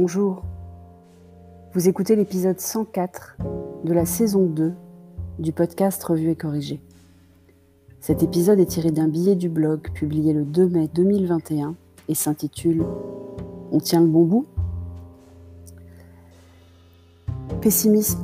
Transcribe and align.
Bonjour. 0.00 0.44
Vous 1.74 1.88
écoutez 1.88 2.14
l'épisode 2.14 2.60
104 2.60 3.36
de 3.82 3.92
la 3.92 4.06
saison 4.06 4.46
2 4.46 4.72
du 5.40 5.50
podcast 5.50 6.00
Revue 6.04 6.30
et 6.30 6.36
Corrigé. 6.36 6.80
Cet 7.98 8.22
épisode 8.22 8.60
est 8.60 8.66
tiré 8.66 8.92
d'un 8.92 9.08
billet 9.08 9.34
du 9.34 9.48
blog 9.48 9.90
publié 9.90 10.32
le 10.32 10.44
2 10.44 10.68
mai 10.68 10.88
2021 10.94 11.74
et 12.06 12.14
s'intitule 12.14 12.84
On 13.72 13.80
tient 13.80 14.00
le 14.00 14.06
bon 14.06 14.24
bout? 14.24 14.46
Pessimisme 17.60 18.20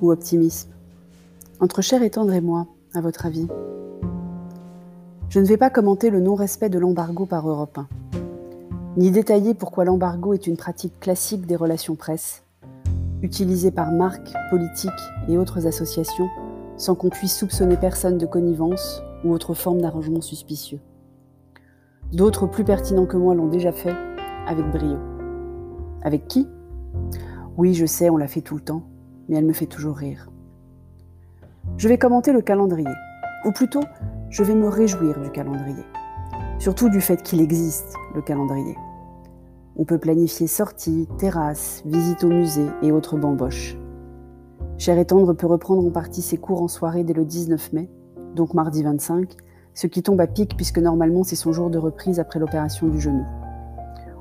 ou 0.00 0.12
optimisme? 0.12 0.70
Entre 1.60 1.82
cher 1.82 2.02
et 2.02 2.08
tendre 2.08 2.32
et 2.32 2.40
moi, 2.40 2.66
à 2.94 3.02
votre 3.02 3.26
avis? 3.26 3.46
Je 5.28 5.38
ne 5.38 5.44
vais 5.44 5.58
pas 5.58 5.68
commenter 5.68 6.08
le 6.08 6.20
non-respect 6.20 6.70
de 6.70 6.78
l'embargo 6.78 7.26
par 7.26 7.46
Europe 7.46 7.76
1 7.76 7.99
ni 8.96 9.10
détailler 9.10 9.54
pourquoi 9.54 9.84
l'embargo 9.84 10.34
est 10.34 10.46
une 10.46 10.56
pratique 10.56 10.98
classique 10.98 11.46
des 11.46 11.56
relations 11.56 11.94
presse, 11.94 12.42
utilisée 13.22 13.70
par 13.70 13.92
marques, 13.92 14.32
politiques 14.50 14.90
et 15.28 15.38
autres 15.38 15.66
associations 15.66 16.28
sans 16.76 16.94
qu'on 16.94 17.10
puisse 17.10 17.36
soupçonner 17.36 17.76
personne 17.76 18.18
de 18.18 18.26
connivence 18.26 19.02
ou 19.22 19.32
autre 19.32 19.54
forme 19.54 19.82
d'arrangement 19.82 20.22
suspicieux. 20.22 20.80
D'autres 22.12 22.46
plus 22.46 22.64
pertinents 22.64 23.06
que 23.06 23.18
moi 23.18 23.34
l'ont 23.34 23.48
déjà 23.48 23.70
fait, 23.70 23.94
avec 24.46 24.64
brio. 24.70 24.96
Avec 26.02 26.26
qui? 26.26 26.48
Oui, 27.56 27.74
je 27.74 27.84
sais, 27.86 28.08
on 28.08 28.16
l'a 28.16 28.26
fait 28.26 28.40
tout 28.40 28.54
le 28.54 28.62
temps, 28.62 28.82
mais 29.28 29.36
elle 29.36 29.44
me 29.44 29.52
fait 29.52 29.66
toujours 29.66 29.96
rire. 29.96 30.30
Je 31.76 31.86
vais 31.86 31.98
commenter 31.98 32.32
le 32.32 32.40
calendrier, 32.40 32.88
ou 33.44 33.52
plutôt, 33.52 33.82
je 34.30 34.42
vais 34.42 34.54
me 34.54 34.68
réjouir 34.68 35.20
du 35.20 35.30
calendrier. 35.30 35.84
Surtout 36.60 36.90
du 36.90 37.00
fait 37.00 37.22
qu'il 37.22 37.40
existe, 37.40 37.94
le 38.14 38.20
calendrier. 38.20 38.76
On 39.76 39.86
peut 39.86 39.96
planifier 39.96 40.46
sorties, 40.46 41.08
terrasses, 41.16 41.82
visites 41.86 42.22
au 42.22 42.28
musée 42.28 42.66
et 42.82 42.92
autres 42.92 43.16
bamboches. 43.16 43.78
Cher 44.76 44.98
et 44.98 45.06
tendre 45.06 45.32
peut 45.32 45.46
reprendre 45.46 45.86
en 45.86 45.90
partie 45.90 46.20
ses 46.20 46.36
cours 46.36 46.60
en 46.60 46.68
soirée 46.68 47.02
dès 47.02 47.14
le 47.14 47.24
19 47.24 47.72
mai, 47.72 47.88
donc 48.36 48.52
mardi 48.52 48.82
25, 48.82 49.36
ce 49.72 49.86
qui 49.86 50.02
tombe 50.02 50.20
à 50.20 50.26
pic 50.26 50.54
puisque 50.54 50.76
normalement 50.76 51.24
c'est 51.24 51.34
son 51.34 51.50
jour 51.50 51.70
de 51.70 51.78
reprise 51.78 52.20
après 52.20 52.38
l'opération 52.38 52.88
du 52.88 53.00
genou. 53.00 53.24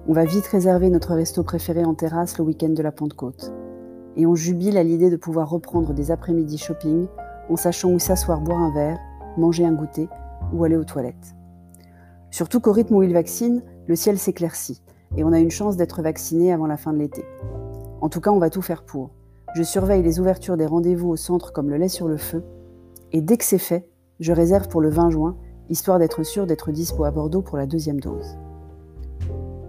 On 0.07 0.13
va 0.13 0.23
vite 0.23 0.47
réserver 0.47 0.89
notre 0.89 1.15
resto 1.15 1.43
préféré 1.43 1.83
en 1.83 1.93
terrasse 1.93 2.37
le 2.37 2.45
week-end 2.45 2.69
de 2.69 2.81
la 2.81 2.93
Pentecôte. 2.93 3.51
Et 4.15 4.25
on 4.25 4.35
jubile 4.35 4.77
à 4.77 4.83
l'idée 4.83 5.09
de 5.09 5.17
pouvoir 5.17 5.49
reprendre 5.49 5.93
des 5.93 6.09
après-midi 6.09 6.57
shopping 6.57 7.05
en 7.49 7.57
sachant 7.57 7.91
où 7.91 7.99
s'asseoir 7.99 8.39
boire 8.39 8.61
un 8.61 8.73
verre, 8.73 8.99
manger 9.35 9.65
un 9.65 9.73
goûter 9.73 10.07
ou 10.53 10.63
aller 10.63 10.77
aux 10.77 10.85
toilettes. 10.85 11.35
Surtout 12.31 12.59
qu'au 12.59 12.71
rythme 12.71 12.95
où 12.95 13.03
il 13.03 13.13
vaccine, 13.13 13.63
le 13.87 13.95
ciel 13.95 14.17
s'éclaircit 14.17 14.81
et 15.17 15.23
on 15.23 15.33
a 15.33 15.39
une 15.39 15.51
chance 15.51 15.77
d'être 15.77 16.01
vacciné 16.01 16.53
avant 16.53 16.67
la 16.67 16.77
fin 16.77 16.93
de 16.93 16.99
l'été. 16.99 17.25
En 18.01 18.09
tout 18.09 18.21
cas, 18.21 18.31
on 18.31 18.39
va 18.39 18.49
tout 18.49 18.61
faire 18.61 18.83
pour. 18.83 19.11
Je 19.55 19.63
surveille 19.63 20.03
les 20.03 20.19
ouvertures 20.19 20.57
des 20.57 20.65
rendez-vous 20.65 21.09
au 21.09 21.15
centre 21.15 21.51
comme 21.51 21.69
le 21.69 21.77
lait 21.77 21.89
sur 21.89 22.07
le 22.07 22.17
feu, 22.17 22.43
et 23.11 23.21
dès 23.21 23.37
que 23.37 23.43
c'est 23.43 23.57
fait, 23.57 23.89
je 24.19 24.31
réserve 24.31 24.67
pour 24.67 24.81
le 24.81 24.89
20 24.89 25.09
juin, 25.09 25.37
histoire 25.69 25.97
d'être 25.97 26.23
sûr 26.23 26.45
d'être 26.45 26.71
dispo 26.71 27.03
à 27.03 27.11
Bordeaux 27.11 27.41
pour 27.41 27.57
la 27.57 27.65
deuxième 27.65 27.99
dose. 27.99 28.37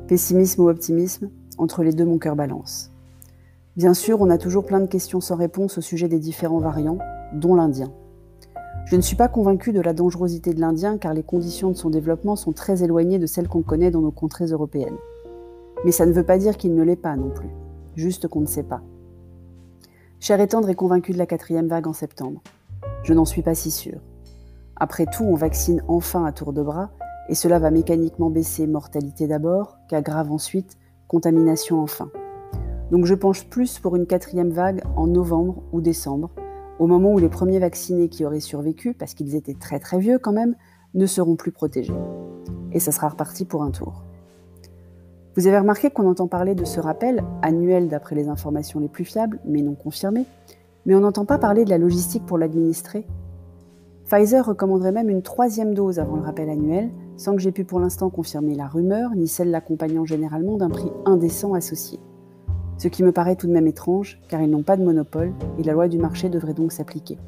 Pessimisme 0.07 0.63
ou 0.63 0.69
optimisme, 0.69 1.31
entre 1.57 1.83
les 1.83 1.93
deux 1.93 2.05
mon 2.05 2.19
cœur 2.19 2.37
balance. 2.37 2.91
Bien 3.77 3.95
sûr, 3.95 4.21
on 4.21 4.29
a 4.31 4.39
toujours 4.39 4.67
plein 4.67 4.81
de 4.81 4.87
questions 4.87 5.21
sans 5.21 5.37
réponse 5.37 5.79
au 5.79 5.81
sujet 5.81 6.09
des 6.09 6.19
différents 6.19 6.59
variants, 6.59 6.99
dont 7.33 7.55
l'Indien. 7.55 7.93
Je 8.87 8.97
ne 8.97 9.01
suis 9.01 9.17
pas 9.17 9.29
convaincue 9.29 9.73
de 9.73 9.81
la 9.81 9.93
dangerosité 9.93 10.53
de 10.53 10.61
l'Indien 10.61 10.99
car 10.99 11.15
les 11.15 11.23
conditions 11.23 11.71
de 11.71 11.77
son 11.77 11.91
développement 11.91 12.37
sont 12.37 12.53
très 12.53 12.83
éloignées 12.83 13.19
de 13.19 13.27
celles 13.27 13.49
qu'on 13.49 13.63
connaît 13.63 13.91
dans 13.91 14.01
nos 14.01 14.11
contrées 14.11 14.47
européennes. 14.47 14.97
Mais 15.85 15.93
ça 15.93 16.07
ne 16.07 16.13
veut 16.13 16.25
pas 16.25 16.39
dire 16.39 16.57
qu'il 16.57 16.75
ne 16.75 16.83
l'est 16.83 16.97
pas 16.97 17.17
non 17.17 17.31
plus, 17.31 17.51
juste 17.95 18.29
qu'on 18.29 18.41
ne 18.41 18.47
sait 18.47 18.65
pas. 18.65 18.83
Cher 20.19 20.41
et 20.41 20.43
est 20.43 20.75
convaincu 20.75 21.13
de 21.13 21.19
la 21.19 21.27
quatrième 21.27 21.69
vague 21.69 21.87
en 21.87 21.93
septembre. 21.93 22.43
Je 23.05 23.15
n'en 23.15 23.25
suis 23.25 23.43
pas 23.43 23.55
si 23.55 23.71
sûre. 23.71 24.01
Après 24.77 25.07
tout, 25.07 25.25
on 25.25 25.35
vaccine 25.35 25.83
enfin 25.89 26.25
à 26.25 26.33
tour 26.33 26.53
de 26.53 26.63
bras, 26.63 26.91
et 27.29 27.35
cela 27.35 27.59
va 27.59 27.71
mécaniquement 27.71 28.29
baisser 28.29 28.67
mortalité 28.67 29.27
d'abord, 29.27 29.79
cas 29.89 30.03
grave 30.03 30.33
ensuite, 30.33 30.79
contamination 31.07 31.81
enfin. 31.81 32.11
Donc 32.91 33.07
je 33.07 33.15
penche 33.15 33.49
plus 33.49 33.79
pour 33.79 33.97
une 33.97 34.07
quatrième 34.07 34.51
vague 34.51 34.83
en 34.97 35.07
novembre 35.07 35.63
ou 35.73 35.81
décembre, 35.81 36.31
au 36.81 36.87
moment 36.87 37.13
où 37.13 37.19
les 37.19 37.29
premiers 37.29 37.59
vaccinés 37.59 38.09
qui 38.09 38.25
auraient 38.25 38.41
survécu, 38.41 38.95
parce 38.95 39.13
qu'ils 39.13 39.37
étaient 39.37 39.55
très 39.55 39.79
très 39.79 39.99
vieux 39.99 40.19
quand 40.19 40.33
même, 40.33 40.57
ne 40.95 41.05
seront 41.05 41.37
plus 41.37 41.53
protégés. 41.53 41.95
Et 42.73 42.81
ça 42.81 42.91
sera 42.91 43.11
reparti 43.11 43.45
pour 43.45 43.63
un 43.63 43.71
tour. 43.71 44.03
Vous 45.37 45.47
avez 45.47 45.59
remarqué 45.59 45.91
qu'on 45.91 46.09
entend 46.09 46.27
parler 46.27 46.55
de 46.55 46.65
ce 46.65 46.81
rappel, 46.81 47.23
annuel 47.43 47.89
d'après 47.89 48.17
les 48.17 48.29
informations 48.29 48.81
les 48.81 48.89
plus 48.89 49.05
fiables, 49.05 49.39
mais 49.45 49.61
non 49.61 49.75
confirmées, 49.75 50.25
mais 50.87 50.95
on 50.95 51.01
n'entend 51.01 51.27
pas 51.27 51.37
parler 51.37 51.67
de 51.67 51.71
la 51.71 51.77
logistique 51.77 52.25
pour 52.25 52.39
l'administrer. 52.39 53.07
Pfizer 54.07 54.45
recommanderait 54.45 54.91
même 54.91 55.11
une 55.11 55.23
troisième 55.23 55.75
dose 55.75 55.99
avant 55.99 56.17
le 56.17 56.23
rappel 56.23 56.49
annuel, 56.49 56.91
sans 57.19 57.37
que 57.37 57.43
j'ai 57.43 57.53
pu 57.53 57.65
pour 57.65 57.79
l'instant 57.79 58.09
confirmer 58.09 58.55
la 58.55 58.67
rumeur, 58.67 59.11
ni 59.15 59.29
celle 59.29 59.51
l'accompagnant 59.51 60.07
généralement 60.07 60.57
d'un 60.57 60.71
prix 60.71 60.91
indécent 61.05 61.53
associé. 61.53 62.01
Ce 62.81 62.89
qui 62.89 63.03
me 63.03 63.13
paraît 63.13 63.37
tout 63.37 63.47
de 63.47 63.53
même 63.53 63.67
étrange, 63.67 64.19
car 64.29 64.41
ils 64.41 64.49
n'ont 64.49 64.63
pas 64.63 64.79
de 64.79 64.83
monopole, 64.83 65.35
et 65.59 65.63
la 65.63 65.75
loi 65.75 65.87
du 65.87 65.99
marché 65.99 66.31
devrait 66.31 66.55
donc 66.55 66.73
s'appliquer. 66.73 67.19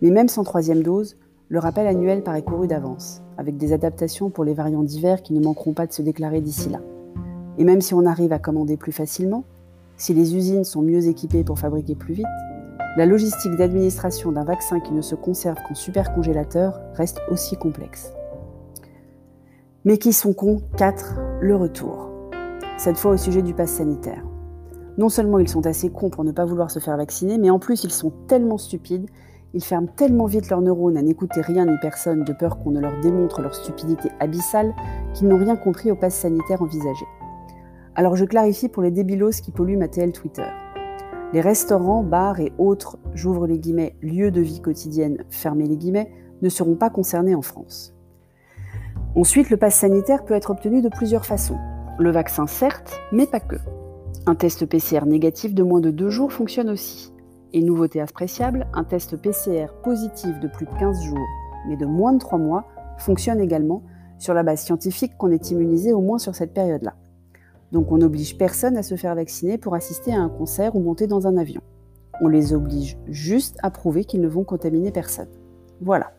Mais 0.00 0.10
même 0.10 0.28
sans 0.28 0.44
troisième 0.44 0.82
dose, 0.82 1.18
le 1.50 1.58
rappel 1.58 1.86
annuel 1.86 2.22
paraît 2.22 2.40
couru 2.40 2.66
d'avance, 2.66 3.20
avec 3.36 3.58
des 3.58 3.74
adaptations 3.74 4.30
pour 4.30 4.44
les 4.44 4.54
variants 4.54 4.82
divers 4.82 5.20
qui 5.20 5.34
ne 5.34 5.44
manqueront 5.44 5.74
pas 5.74 5.86
de 5.86 5.92
se 5.92 6.00
déclarer 6.00 6.40
d'ici 6.40 6.70
là. 6.70 6.80
Et 7.58 7.64
même 7.64 7.82
si 7.82 7.92
on 7.92 8.06
arrive 8.06 8.32
à 8.32 8.38
commander 8.38 8.78
plus 8.78 8.92
facilement, 8.92 9.44
si 9.98 10.14
les 10.14 10.34
usines 10.34 10.64
sont 10.64 10.80
mieux 10.80 11.06
équipées 11.06 11.44
pour 11.44 11.58
fabriquer 11.58 11.94
plus 11.94 12.14
vite, 12.14 12.26
la 12.96 13.04
logistique 13.04 13.56
d'administration 13.56 14.32
d'un 14.32 14.44
vaccin 14.44 14.80
qui 14.80 14.94
ne 14.94 15.02
se 15.02 15.16
conserve 15.16 15.58
qu'en 15.68 15.74
supercongélateur 15.74 16.80
reste 16.94 17.20
aussi 17.30 17.58
complexe. 17.58 18.10
Mais 19.84 19.98
qui 19.98 20.14
sont 20.14 20.32
cons? 20.32 20.62
4. 20.78 21.18
Le 21.42 21.56
retour. 21.56 22.10
Cette 22.78 22.96
fois 22.96 23.10
au 23.10 23.16
sujet 23.18 23.42
du 23.42 23.52
pass 23.52 23.70
sanitaire. 23.70 24.24
Non 24.98 25.08
seulement 25.08 25.38
ils 25.38 25.48
sont 25.48 25.66
assez 25.66 25.90
cons 25.90 26.10
pour 26.10 26.24
ne 26.24 26.32
pas 26.32 26.44
vouloir 26.44 26.70
se 26.70 26.78
faire 26.78 26.96
vacciner, 26.96 27.36
mais 27.38 27.50
en 27.50 27.58
plus 27.58 27.84
ils 27.84 27.90
sont 27.90 28.12
tellement 28.28 28.58
stupides, 28.58 29.06
ils 29.52 29.64
ferment 29.64 29.88
tellement 29.94 30.26
vite 30.26 30.48
leurs 30.48 30.60
neurones 30.60 30.96
à 30.96 31.02
n'écouter 31.02 31.40
rien 31.40 31.66
ni 31.66 31.76
personne 31.80 32.24
de 32.24 32.32
peur 32.32 32.58
qu'on 32.58 32.70
ne 32.70 32.80
leur 32.80 32.98
démontre 33.00 33.42
leur 33.42 33.54
stupidité 33.54 34.10
abyssale 34.20 34.74
qu'ils 35.14 35.28
n'ont 35.28 35.38
rien 35.38 35.56
compris 35.56 35.90
au 35.90 35.96
pass 35.96 36.14
sanitaire 36.14 36.62
envisagé. 36.62 37.04
Alors 37.94 38.16
je 38.16 38.24
clarifie 38.24 38.68
pour 38.68 38.82
les 38.82 38.90
débilos 38.90 39.40
qui 39.42 39.50
polluent 39.50 39.78
ma 39.78 39.88
TL 39.88 40.12
Twitter. 40.12 40.46
Les 41.32 41.40
restaurants, 41.40 42.02
bars 42.02 42.40
et 42.40 42.52
autres, 42.58 42.98
j'ouvre 43.14 43.46
les 43.46 43.58
guillemets, 43.58 43.96
lieux 44.00 44.30
de 44.30 44.40
vie 44.40 44.60
quotidienne, 44.60 45.24
fermez 45.30 45.66
les 45.66 45.76
guillemets, 45.76 46.10
ne 46.42 46.48
seront 46.48 46.76
pas 46.76 46.90
concernés 46.90 47.34
en 47.34 47.42
France. 47.42 47.94
Ensuite, 49.14 49.50
le 49.50 49.56
pass 49.56 49.74
sanitaire 49.74 50.24
peut 50.24 50.34
être 50.34 50.50
obtenu 50.50 50.82
de 50.82 50.88
plusieurs 50.88 51.24
façons. 51.24 51.56
Le 51.98 52.10
vaccin 52.10 52.46
certes, 52.46 53.00
mais 53.12 53.26
pas 53.26 53.40
que. 53.40 53.56
Un 54.28 54.34
test 54.34 54.66
PCR 54.66 55.06
négatif 55.06 55.54
de 55.54 55.62
moins 55.62 55.80
de 55.80 55.92
deux 55.92 56.10
jours 56.10 56.32
fonctionne 56.32 56.68
aussi. 56.68 57.12
Et 57.52 57.62
nouveauté 57.62 58.00
appréciable, 58.00 58.66
un 58.74 58.82
test 58.82 59.16
PCR 59.16 59.68
positif 59.84 60.40
de 60.40 60.48
plus 60.48 60.66
de 60.66 60.78
15 60.80 61.00
jours, 61.04 61.28
mais 61.68 61.76
de 61.76 61.86
moins 61.86 62.12
de 62.12 62.18
3 62.18 62.36
mois, 62.36 62.64
fonctionne 62.98 63.40
également 63.40 63.84
sur 64.18 64.34
la 64.34 64.42
base 64.42 64.64
scientifique 64.64 65.16
qu'on 65.16 65.30
est 65.30 65.52
immunisé 65.52 65.92
au 65.92 66.00
moins 66.00 66.18
sur 66.18 66.34
cette 66.34 66.52
période-là. 66.52 66.96
Donc 67.70 67.92
on 67.92 67.98
n'oblige 67.98 68.36
personne 68.36 68.76
à 68.76 68.82
se 68.82 68.96
faire 68.96 69.14
vacciner 69.14 69.58
pour 69.58 69.76
assister 69.76 70.12
à 70.12 70.20
un 70.20 70.28
concert 70.28 70.74
ou 70.74 70.80
monter 70.80 71.06
dans 71.06 71.28
un 71.28 71.36
avion. 71.36 71.60
On 72.20 72.26
les 72.26 72.52
oblige 72.52 72.98
juste 73.06 73.58
à 73.62 73.70
prouver 73.70 74.04
qu'ils 74.04 74.22
ne 74.22 74.28
vont 74.28 74.42
contaminer 74.42 74.90
personne. 74.90 75.28
Voilà. 75.80 76.14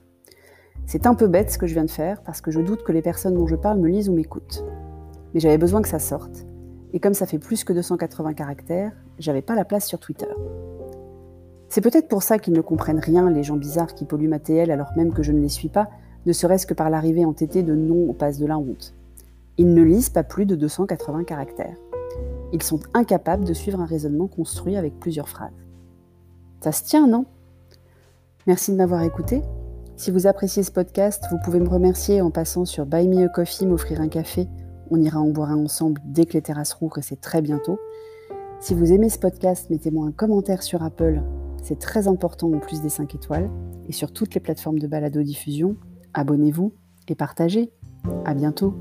C'est 0.85 1.07
un 1.07 1.13
peu 1.13 1.27
bête 1.27 1.51
ce 1.51 1.57
que 1.57 1.67
je 1.67 1.73
viens 1.73 1.83
de 1.83 1.91
faire 1.91 2.23
parce 2.23 2.39
que 2.39 2.51
je 2.51 2.61
doute 2.61 2.83
que 2.83 2.93
les 2.93 3.01
personnes 3.01 3.35
dont 3.35 3.47
je 3.47 3.57
parle 3.57 3.79
me 3.81 3.89
lisent 3.89 4.07
ou 4.07 4.13
m'écoutent. 4.13 4.63
Mais 5.33 5.41
j'avais 5.41 5.57
besoin 5.57 5.81
que 5.81 5.89
ça 5.89 5.99
sorte. 5.99 6.46
Et 6.93 6.99
comme 6.99 7.13
ça 7.13 7.25
fait 7.25 7.39
plus 7.39 7.63
que 7.63 7.73
280 7.73 8.33
caractères, 8.33 8.91
j'avais 9.19 9.41
pas 9.41 9.55
la 9.55 9.65
place 9.65 9.85
sur 9.85 9.99
Twitter. 9.99 10.27
C'est 11.69 11.81
peut-être 11.81 12.07
pour 12.07 12.23
ça 12.23 12.39
qu'ils 12.39 12.53
ne 12.53 12.61
comprennent 12.61 12.99
rien, 12.99 13.29
les 13.29 13.43
gens 13.43 13.57
bizarres 13.57 13.93
qui 13.93 14.05
polluent 14.05 14.29
ma 14.29 14.39
TL 14.39 14.71
alors 14.71 14.91
même 14.95 15.13
que 15.13 15.23
je 15.23 15.31
ne 15.31 15.41
les 15.41 15.49
suis 15.49 15.69
pas, 15.69 15.89
ne 16.25 16.33
serait-ce 16.33 16.65
que 16.65 16.73
par 16.73 16.89
l'arrivée 16.89 17.25
entêtée 17.25 17.63
de 17.63 17.75
noms 17.75 18.09
au 18.09 18.13
passe 18.13 18.37
de 18.37 18.45
la 18.45 18.57
honte. 18.57 18.93
Ils 19.57 19.73
ne 19.73 19.81
lisent 19.81 20.09
pas 20.09 20.23
plus 20.23 20.45
de 20.45 20.55
280 20.55 21.23
caractères. 21.23 21.75
Ils 22.53 22.63
sont 22.63 22.79
incapables 22.93 23.43
de 23.43 23.53
suivre 23.53 23.81
un 23.81 23.85
raisonnement 23.85 24.27
construit 24.27 24.77
avec 24.77 24.99
plusieurs 24.99 25.27
phrases. 25.27 25.51
Ça 26.61 26.71
se 26.71 26.83
tient, 26.83 27.07
non? 27.07 27.25
Merci 28.45 28.71
de 28.71 28.77
m'avoir 28.77 29.03
écouté. 29.03 29.41
Si 29.97 30.11
vous 30.11 30.27
appréciez 30.27 30.63
ce 30.63 30.71
podcast, 30.71 31.25
vous 31.31 31.37
pouvez 31.43 31.59
me 31.59 31.67
remercier 31.67 32.21
en 32.21 32.31
passant 32.31 32.65
sur 32.65 32.85
Buy 32.85 33.07
Me 33.07 33.25
a 33.25 33.29
Coffee, 33.29 33.65
m'offrir 33.65 33.99
un 33.99 34.07
café. 34.07 34.47
On 34.89 35.01
ira 35.01 35.19
en 35.19 35.29
boire 35.29 35.51
un 35.51 35.63
ensemble 35.63 36.01
dès 36.05 36.25
que 36.25 36.33
les 36.33 36.41
terrasses 36.41 36.73
rouvrent 36.73 36.99
et 36.99 37.01
c'est 37.01 37.21
très 37.21 37.41
bientôt. 37.41 37.79
Si 38.59 38.73
vous 38.73 38.91
aimez 38.91 39.09
ce 39.09 39.19
podcast, 39.19 39.69
mettez-moi 39.69 40.07
un 40.07 40.11
commentaire 40.11 40.63
sur 40.63 40.81
Apple. 40.81 41.21
C'est 41.61 41.79
très 41.79 42.07
important 42.07 42.51
en 42.51 42.59
plus 42.59 42.81
des 42.81 42.89
5 42.89 43.13
étoiles. 43.15 43.49
Et 43.87 43.91
sur 43.91 44.11
toutes 44.11 44.33
les 44.33 44.41
plateformes 44.41 44.79
de 44.79 44.87
balado-diffusion, 44.87 45.75
abonnez-vous 46.13 46.73
et 47.07 47.15
partagez. 47.15 47.71
À 48.25 48.33
bientôt 48.33 48.73